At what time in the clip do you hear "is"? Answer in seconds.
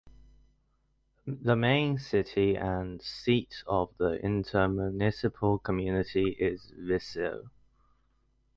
6.39-6.73